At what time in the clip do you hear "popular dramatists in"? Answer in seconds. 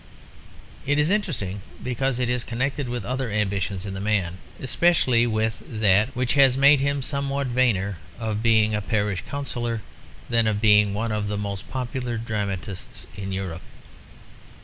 11.69-13.31